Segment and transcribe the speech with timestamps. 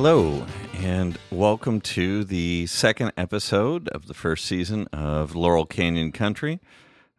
[0.00, 6.60] Hello, and welcome to the second episode of the first season of Laurel Canyon Country,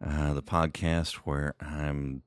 [0.02, 2.22] uh, the podcast where I'm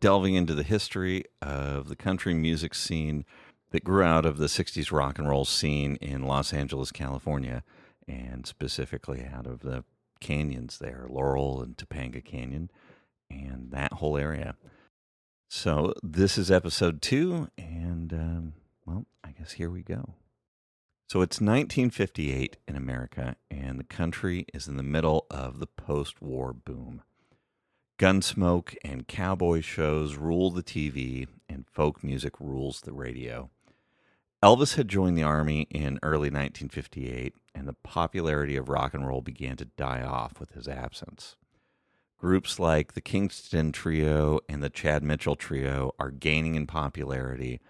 [0.00, 3.26] delving into the history of the country music scene
[3.72, 7.62] that grew out of the 60s rock and roll scene in Los Angeles, California,
[8.08, 9.84] and specifically out of the
[10.18, 12.70] canyons there, Laurel and Topanga Canyon,
[13.28, 14.56] and that whole area.
[15.50, 18.52] So, this is episode two, and um,
[18.86, 20.14] well, I guess here we go.
[21.08, 26.20] So it's 1958 in America, and the country is in the middle of the post
[26.22, 27.02] war boom.
[27.98, 33.50] Gunsmoke and cowboy shows rule the TV, and folk music rules the radio.
[34.42, 39.20] Elvis had joined the army in early 1958, and the popularity of rock and roll
[39.20, 41.36] began to die off with his absence.
[42.18, 47.60] Groups like the Kingston Trio and the Chad Mitchell Trio are gaining in popularity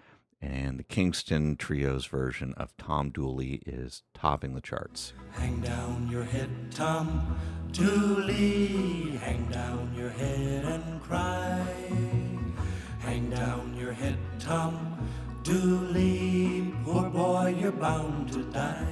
[0.45, 5.15] and the Kingston Trio's version of Tom Dooley is topping the charts.
[5.33, 7.39] Hang down your head, Tom
[7.73, 9.17] Dooley.
[9.23, 11.65] Hang down your head and cry.
[13.01, 15.09] Hang down your head, Tom
[15.43, 16.75] Dooley.
[16.85, 18.87] Poor boy, you're bound to die.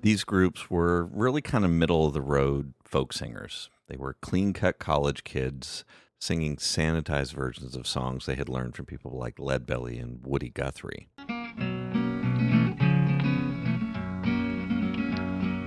[0.00, 3.70] These groups were really kind of middle of the road folk singers.
[3.86, 5.84] They were clean cut college kids
[6.22, 11.08] singing sanitized versions of songs they had learned from people like Leadbelly and Woody Guthrie.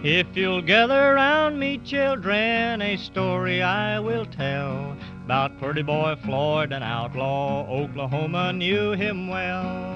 [0.02, 6.72] If you'll gather round me, children, a story I will tell about pretty boy Floyd,
[6.72, 7.68] an outlaw.
[7.70, 9.92] Oklahoma knew him well.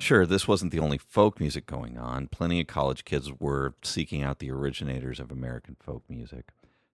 [0.00, 2.26] Sure, this wasn't the only folk music going on.
[2.26, 6.46] Plenty of college kids were seeking out the originators of American folk music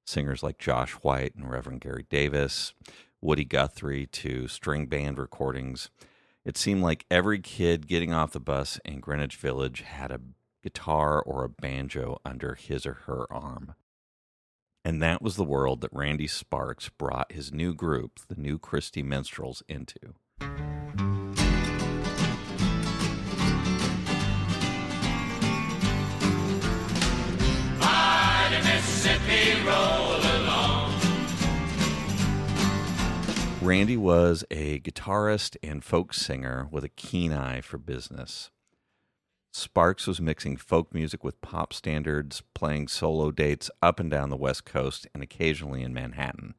[0.09, 2.73] singers like Josh White and Reverend Gary Davis,
[3.21, 5.91] Woody Guthrie to string band recordings.
[6.45, 10.21] It seemed like every kid getting off the bus in Greenwich Village had a
[10.63, 13.75] guitar or a banjo under his or her arm.
[14.85, 19.03] And that was the world that Randy Sparks brought his new group, the New Christy
[19.03, 20.15] Minstrels, into.
[33.69, 38.49] Randy was a guitarist and folk singer with a keen eye for business.
[39.53, 44.39] Sparks was mixing folk music with pop standards, playing solo dates up and down the
[44.39, 46.55] West Coast and occasionally in Manhattan.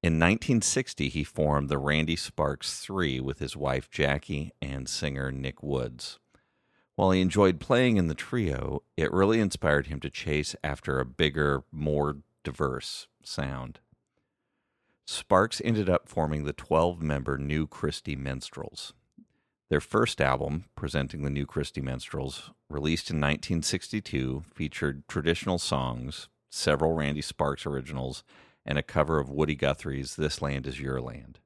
[0.00, 5.60] In 1960, he formed the Randy Sparks Three with his wife Jackie and singer Nick
[5.60, 6.20] Woods.
[6.94, 11.04] While he enjoyed playing in the trio, it really inspired him to chase after a
[11.04, 13.80] bigger, more diverse sound.
[15.06, 18.94] Sparks ended up forming the 12 member New Christy Minstrels.
[19.68, 26.92] Their first album, presenting the New Christy Minstrels, released in 1962, featured traditional songs, several
[26.92, 28.22] Randy Sparks originals,
[28.66, 31.40] and a cover of Woody Guthrie's This Land Is Your Land.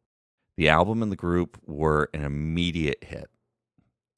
[0.57, 3.31] The album and the group were an immediate hit.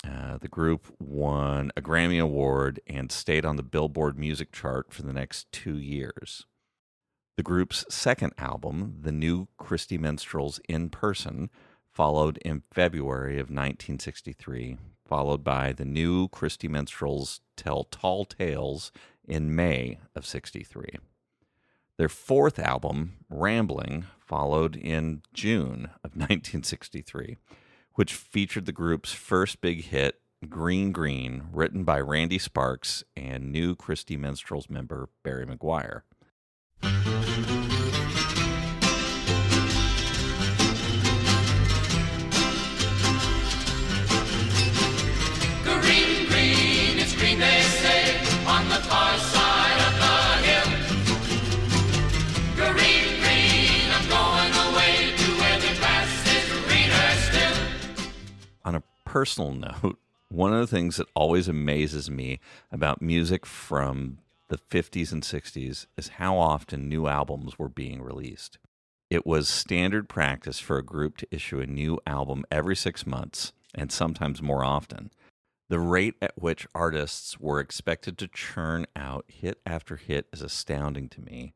[0.08, 5.02] Uh, the group won a Grammy Award and stayed on the Billboard music chart for
[5.02, 6.46] the next two years.
[7.38, 11.50] The group's second album, The New Christy Minstrels in Person,
[11.88, 14.76] followed in February of 1963,
[15.06, 18.90] followed by The New Christy Minstrels Tell Tall Tales
[19.24, 20.98] in May of 63.
[21.96, 27.36] Their fourth album, Rambling, followed in June of 1963
[27.94, 33.76] which featured the group's first big hit, Green Green, written by Randy Sparks and new
[33.76, 36.02] Christy Minstrels member Barry McGuire.
[45.62, 50.16] Green, green, it's green, they say, on the far side of the
[50.48, 50.68] hill.
[52.56, 57.56] Green, green, I'm going away to where the grass is greener still.
[58.64, 59.52] On a personal
[59.82, 59.98] note,
[60.28, 62.40] one of the things that always amazes me
[62.72, 64.18] about music from
[64.48, 68.58] the 50s and 60s is how often new albums were being released.
[69.10, 73.52] It was standard practice for a group to issue a new album every six months,
[73.74, 75.10] and sometimes more often.
[75.70, 81.08] The rate at which artists were expected to churn out hit after hit is astounding
[81.10, 81.54] to me,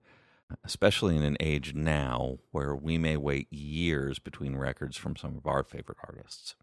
[0.65, 5.47] especially in an age now where we may wait years between records from some of
[5.47, 6.57] our favorite artists.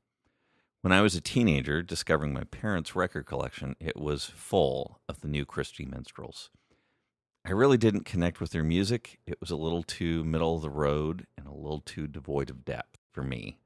[0.81, 5.27] When I was a teenager, discovering my parents' record collection, it was full of the
[5.27, 6.51] new Christy Minstrels.
[7.45, 9.19] I really didn't connect with their music.
[9.25, 12.63] It was a little too middle of the road and a little too devoid of
[12.63, 13.57] depth for me.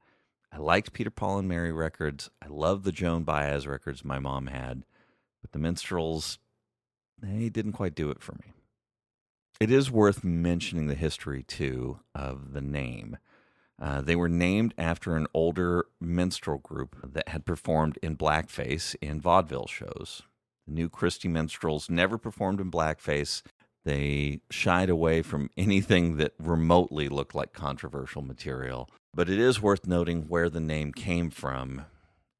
[0.50, 2.30] I liked Peter Paul and Mary records.
[2.42, 4.84] I loved the Joan Baez records my mom had,
[5.40, 6.40] but the Minstrels,
[7.22, 8.54] they didn't quite do it for me.
[9.60, 13.18] It is worth mentioning the history, too, of the name.
[13.80, 19.20] Uh, they were named after an older minstrel group that had performed in blackface in
[19.20, 20.22] vaudeville shows.
[20.66, 23.42] The new Christy Minstrels never performed in blackface.
[23.84, 28.88] They shied away from anything that remotely looked like controversial material.
[29.12, 31.84] But it is worth noting where the name came from,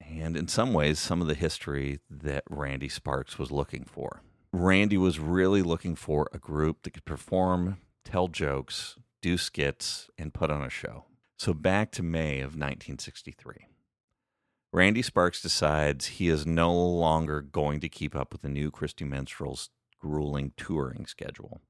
[0.01, 4.23] and in some ways, some of the history that Randy Sparks was looking for.
[4.53, 10.33] Randy was really looking for a group that could perform, tell jokes, do skits, and
[10.33, 11.05] put on a show.
[11.37, 13.67] So back to May of 1963.
[14.73, 19.05] Randy Sparks decides he is no longer going to keep up with the new Christy
[19.05, 19.71] Minstrels
[20.01, 21.61] grueling touring schedule.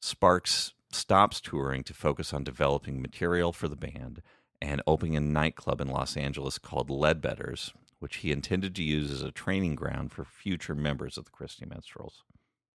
[0.00, 4.22] Sparks stops touring to focus on developing material for the band
[4.60, 9.22] and opening a nightclub in Los Angeles called Ledbetter's, which he intended to use as
[9.22, 12.22] a training ground for future members of the Christy Minstrels.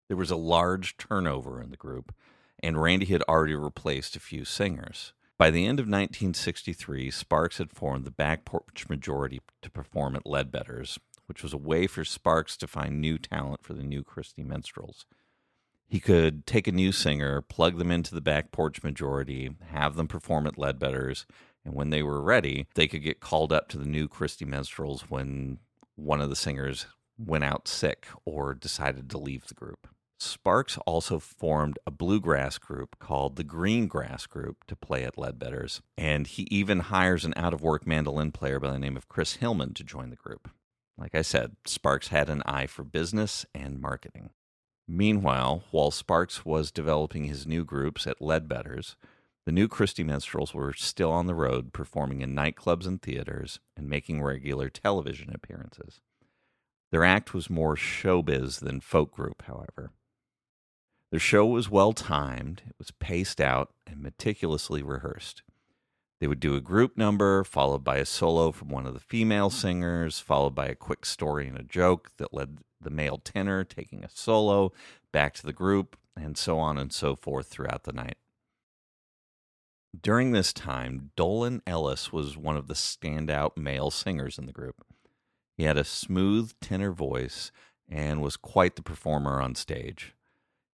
[0.09, 2.15] There was a large turnover in the group,
[2.61, 5.13] and Randy had already replaced a few singers.
[5.39, 10.25] By the end of 1963, Sparks had formed the Back Porch Majority to perform at
[10.25, 14.43] Ledbetter's, which was a way for Sparks to find new talent for the new Christy
[14.43, 15.07] Minstrels.
[15.87, 20.09] He could take a new singer, plug them into the Back Porch Majority, have them
[20.09, 21.25] perform at Ledbetter's,
[21.65, 25.03] and when they were ready, they could get called up to the new Christy Minstrels
[25.09, 25.59] when
[25.95, 26.87] one of the singers
[27.17, 29.87] went out sick or decided to leave the group.
[30.21, 36.27] Sparks also formed a bluegrass group called the Greengrass Group to play at Ledbetter's, and
[36.27, 39.75] he even hires an out of work mandolin player by the name of Chris Hillman
[39.75, 40.51] to join the group.
[40.97, 44.31] Like I said, Sparks had an eye for business and marketing.
[44.89, 48.97] Meanwhile, while Sparks was developing his new groups at Ledbetter's,
[49.47, 53.89] the new Christy Minstrels were still on the road, performing in nightclubs and theaters and
[53.89, 56.01] making regular television appearances.
[56.91, 59.93] Their act was more showbiz than folk group, however.
[61.11, 65.43] Their show was well timed, it was paced out, and meticulously rehearsed.
[66.21, 69.51] They would do a group number, followed by a solo from one of the female
[69.51, 74.05] singers, followed by a quick story and a joke that led the male tenor taking
[74.05, 74.73] a solo
[75.13, 78.19] back to the group, and so on and so forth throughout the night.
[79.99, 84.85] During this time, Dolan Ellis was one of the standout male singers in the group.
[85.57, 87.51] He had a smooth tenor voice
[87.89, 90.15] and was quite the performer on stage.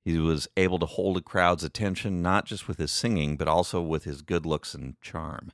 [0.04, 3.80] He was able to hold a crowd's attention not just with his singing, but also
[3.80, 5.50] with his good looks and charm.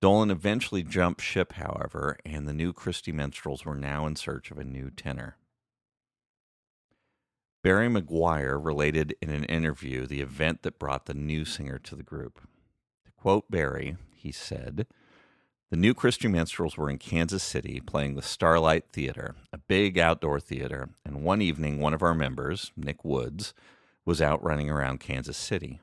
[0.00, 4.58] Dolan eventually jumped ship, however, and the new Christy Minstrels were now in search of
[4.58, 5.36] a new tenor.
[7.62, 12.02] Barry McGuire related in an interview the event that brought the new singer to the
[12.02, 12.40] group.
[13.04, 14.86] To quote Barry, he said,
[15.72, 20.38] The new Christy Minstrels were in Kansas City playing the Starlight Theater, a big outdoor
[20.38, 23.54] theater, and one evening one of our members, Nick Woods,
[24.04, 25.80] was out running around Kansas City.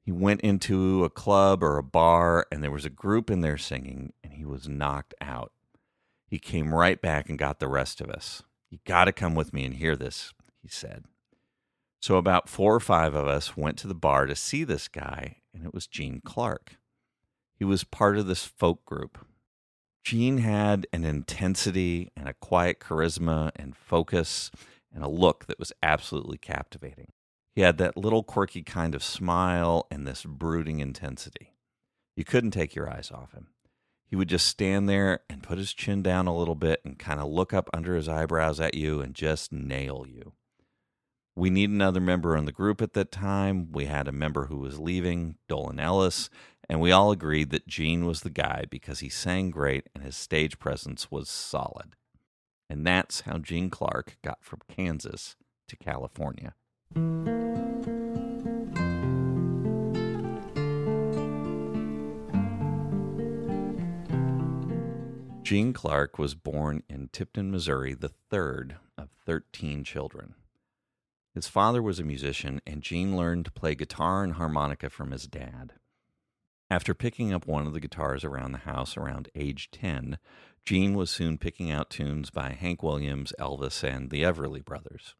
[0.00, 3.58] He went into a club or a bar, and there was a group in there
[3.58, 5.52] singing, and he was knocked out.
[6.26, 8.42] He came right back and got the rest of us.
[8.70, 10.32] You got to come with me and hear this,
[10.62, 11.04] he said.
[12.00, 15.42] So, about four or five of us went to the bar to see this guy,
[15.52, 16.78] and it was Gene Clark.
[17.62, 19.24] He was part of this folk group.
[20.02, 24.50] Gene had an intensity and a quiet charisma and focus
[24.92, 27.12] and a look that was absolutely captivating.
[27.54, 31.54] He had that little quirky kind of smile and this brooding intensity.
[32.16, 33.50] You couldn't take your eyes off him.
[34.06, 37.20] He would just stand there and put his chin down a little bit and kind
[37.20, 40.32] of look up under his eyebrows at you and just nail you.
[41.34, 43.72] We need another member in the group at that time.
[43.72, 46.28] We had a member who was leaving, Dolan Ellis,
[46.72, 50.16] and we all agreed that Gene was the guy because he sang great and his
[50.16, 51.96] stage presence was solid.
[52.70, 55.36] And that's how Gene Clark got from Kansas
[55.68, 56.54] to California.
[65.42, 70.36] Gene Clark was born in Tipton, Missouri, the third of 13 children.
[71.34, 75.26] His father was a musician, and Gene learned to play guitar and harmonica from his
[75.26, 75.74] dad.
[76.72, 80.16] After picking up one of the guitars around the house around age 10,
[80.64, 85.14] Gene was soon picking out tunes by Hank Williams, Elvis, and the Everly Brothers.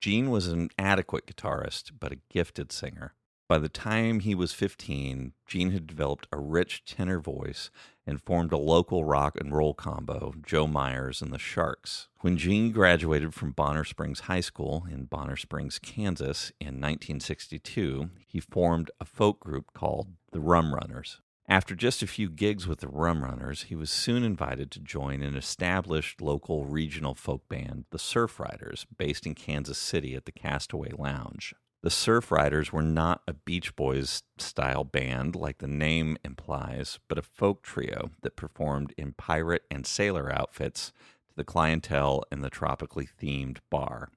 [0.00, 3.12] Gene was an adequate guitarist, but a gifted singer.
[3.46, 7.70] By the time he was 15, Gene had developed a rich tenor voice
[8.06, 12.08] and formed a local rock and roll combo, Joe Myers and the Sharks.
[12.20, 18.40] When Gene graduated from Bonner Springs High School in Bonner Springs, Kansas in 1962, he
[18.40, 21.20] formed a folk group called the Rum Runners.
[21.48, 25.22] After just a few gigs with the Rum Runners, he was soon invited to join
[25.22, 30.32] an established local regional folk band, the Surf Riders, based in Kansas City at the
[30.32, 31.54] Castaway Lounge.
[31.82, 37.18] The Surf Riders were not a Beach Boys style band like the name implies, but
[37.18, 40.92] a folk trio that performed in pirate and sailor outfits
[41.28, 44.08] to the clientele in the tropically themed bar,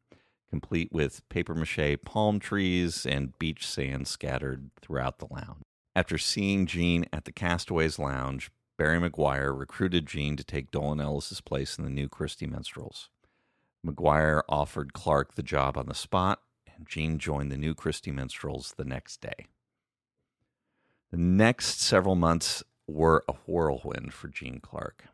[0.50, 5.62] complete with paper mache palm trees and beach sand scattered throughout the lounge.
[5.98, 11.42] After seeing Gene at the Castaways Lounge, Barry McGuire recruited Gene to take Dolan Ellis's
[11.42, 13.10] place in the new Christy Minstrels.
[13.84, 16.44] McGuire offered Clark the job on the spot,
[16.76, 19.48] and Gene joined the new Christy Minstrels the next day.
[21.10, 25.06] The next several months were a whirlwind for Gene Clark.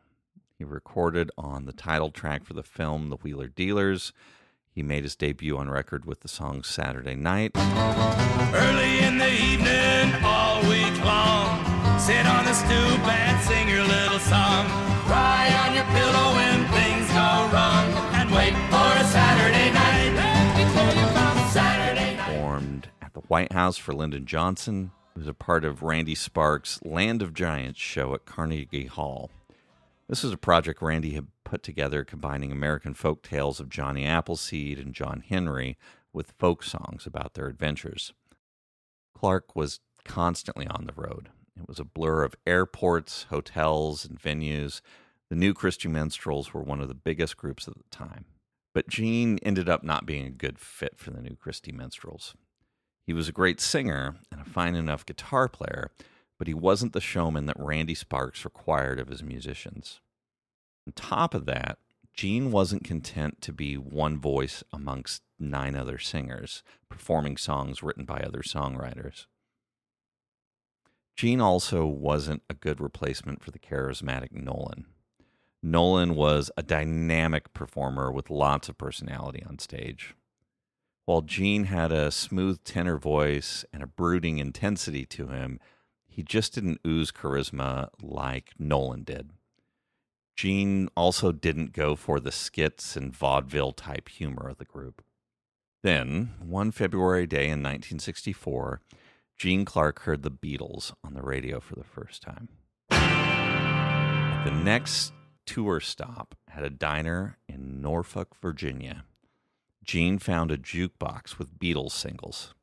[0.58, 4.12] He recorded on the title track for the film The Wheeler Dealers.
[4.74, 7.52] He made his debut on record with the song Saturday Night.
[7.54, 11.62] Early in the evening, all week long,
[12.00, 14.66] sit on the stoop and sing your little song.
[15.06, 20.12] Cry on your pillow when things go wrong, and wait for a Saturday night.
[20.74, 22.40] Let you about Saturday night.
[22.40, 24.90] Formed at the White House for Lyndon Johnson.
[25.14, 29.30] He was a part of Randy Sparks' Land of Giants show at Carnegie Hall.
[30.08, 34.76] This is a project Randy had put together combining American folk tales of Johnny Appleseed
[34.76, 35.78] and John Henry
[36.12, 38.12] with folk songs about their adventures.
[39.16, 41.28] Clark was constantly on the road.
[41.56, 44.80] It was a blur of airports, hotels, and venues.
[45.30, 48.24] The New Christy Minstrels were one of the biggest groups at the time.
[48.74, 52.34] But Gene ended up not being a good fit for the New Christy Minstrels.
[53.06, 55.92] He was a great singer and a fine enough guitar player,
[56.36, 60.00] but he wasn't the showman that Randy Sparks required of his musicians.
[60.86, 61.78] On top of that,
[62.12, 68.20] Gene wasn't content to be one voice amongst nine other singers, performing songs written by
[68.20, 69.26] other songwriters.
[71.16, 74.86] Gene also wasn't a good replacement for the charismatic Nolan.
[75.62, 80.14] Nolan was a dynamic performer with lots of personality on stage.
[81.06, 85.60] While Gene had a smooth tenor voice and a brooding intensity to him,
[86.06, 89.30] he just didn't ooze charisma like Nolan did.
[90.36, 95.02] Gene also didn't go for the skits and vaudeville type humor of the group.
[95.82, 98.80] Then, one February day in 1964,
[99.36, 102.48] Gene Clark heard the Beatles on the radio for the first time.
[102.90, 105.12] At the next
[105.46, 109.04] tour stop at a diner in Norfolk, Virginia,
[109.84, 112.54] Gene found a jukebox with Beatles singles.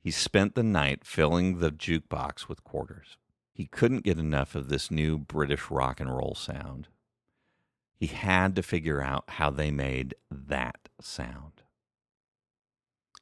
[0.00, 3.16] He spent the night filling the jukebox with quarters.
[3.52, 6.88] He couldn't get enough of this new British rock and roll sound.
[7.98, 11.62] He had to figure out how they made that sound.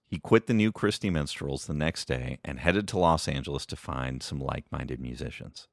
[0.07, 3.77] He quit the new Christy Minstrels the next day and headed to Los Angeles to
[3.77, 5.67] find some like minded musicians.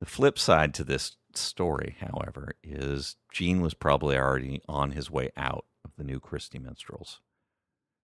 [0.00, 5.30] The flip side to this story, however, is Gene was probably already on his way
[5.36, 7.20] out of the new Christy Minstrels.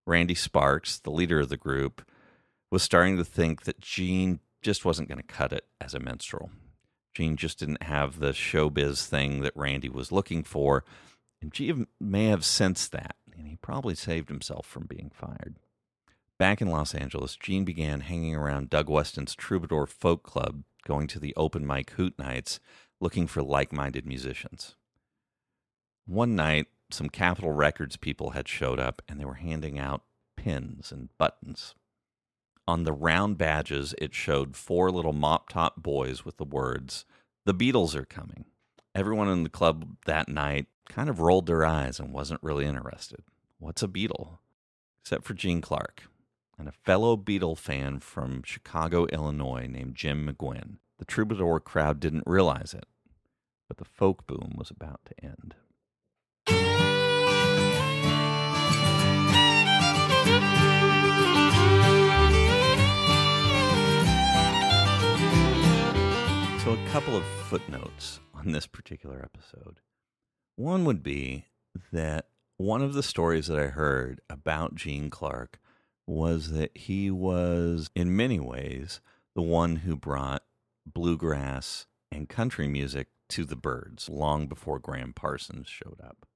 [0.07, 2.07] Randy Sparks, the leader of the group,
[2.71, 6.51] was starting to think that Gene just wasn't going to cut it as a minstrel.
[7.15, 10.85] Gene just didn't have the showbiz thing that Randy was looking for,
[11.41, 15.57] and Gene may have sensed that, and he probably saved himself from being fired.
[16.39, 21.21] Back in Los Angeles, Gene began hanging around Doug Weston's Troubadour Folk Club, going to
[21.21, 22.59] the open mic hoot nights,
[23.01, 24.75] looking for like minded musicians.
[26.07, 30.03] One night, some Capitol Records people had showed up and they were handing out
[30.37, 31.75] pins and buttons.
[32.67, 37.05] On the round badges, it showed four little mop top boys with the words,
[37.45, 38.47] The Beatles are coming.
[38.95, 43.23] Everyone in the club that night kind of rolled their eyes and wasn't really interested.
[43.59, 44.39] What's a Beatle?
[45.03, 46.05] Except for Gene Clark
[46.59, 50.77] and a fellow Beatle fan from Chicago, Illinois named Jim McGuinn.
[50.99, 52.87] The troubadour crowd didn't realize it,
[53.69, 55.55] but the folk boom was about to end.
[66.75, 69.79] A couple of footnotes on this particular episode.
[70.57, 71.45] One would be
[71.93, 72.27] that
[72.57, 75.61] one of the stories that I heard about Gene Clark
[76.05, 79.01] was that he was, in many ways,
[79.37, 80.43] the one who brought
[80.85, 86.27] bluegrass and country music to the Byrds long before Gram Parsons showed up.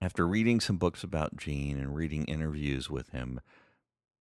[0.00, 3.40] After reading some books about Gene and reading interviews with him,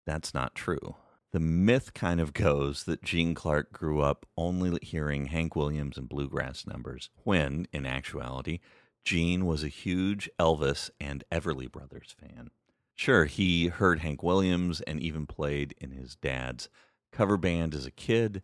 [0.05, 0.95] that's not true.
[1.31, 6.09] The myth kind of goes that Gene Clark grew up only hearing Hank Williams and
[6.09, 8.59] bluegrass numbers, when, in actuality,
[9.03, 12.49] Gene was a huge Elvis and Everly Brothers fan.
[12.95, 16.67] Sure, he heard Hank Williams and even played in his dad's
[17.11, 18.41] cover band as a kid,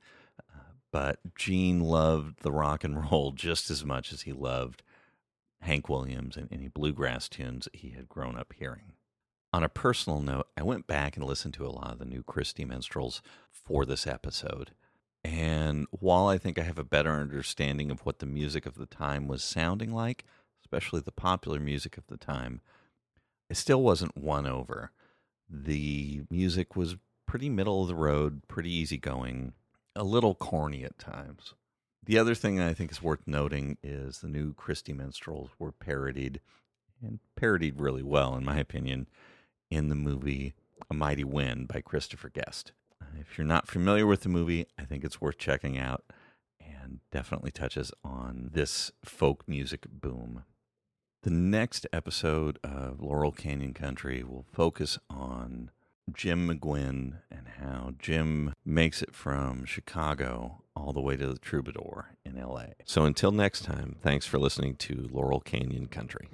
[0.91, 4.81] but Gene loved the rock and roll just as much as he loved
[5.59, 8.93] Hank Williams and any bluegrass tunes he had grown up hearing.
[9.55, 12.23] On a personal note, I went back and listened to a lot of the new
[12.23, 13.21] Christy Minstrels
[13.53, 14.71] for this episode.
[15.23, 18.85] And while I think I have a better understanding of what the music of the
[18.85, 20.25] time was sounding like,
[20.59, 22.59] especially the popular music of the time,
[23.49, 24.91] it still wasn't won over.
[25.49, 29.53] The music was pretty middle of the road, pretty easygoing,
[29.95, 31.53] a little corny at times.
[32.03, 36.41] The other thing I think is worth noting is the new Christy Minstrels were parodied,
[37.01, 39.07] and parodied really well, in my opinion,
[39.75, 40.53] in the movie
[40.89, 42.71] A Mighty Wind by Christopher Guest.
[43.01, 46.03] Uh, if you're not familiar with the movie, I think it's worth checking out
[46.59, 50.43] and definitely touches on this folk music boom.
[51.23, 55.71] The next episode of Laurel Canyon Country will focus on
[56.13, 62.15] Jim McGuinn and how Jim makes it from Chicago all the way to the Troubadour
[62.23, 62.67] in LA.
[62.85, 66.29] So until next time, thanks for listening to Laurel Canyon Country.